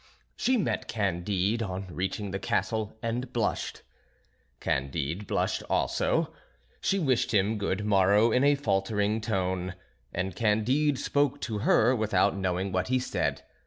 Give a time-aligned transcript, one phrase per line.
[0.35, 3.83] She met Candide on reaching the castle and blushed;
[4.59, 6.33] Candide blushed also;
[6.81, 9.75] she wished him good morrow in a faltering tone,
[10.11, 13.43] and Candide spoke to her without knowing what he said.